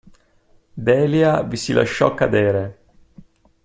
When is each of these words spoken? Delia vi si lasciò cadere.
Delia 0.73 1.43
vi 1.43 1.55
si 1.57 1.73
lasciò 1.73 2.15
cadere. 2.15 2.79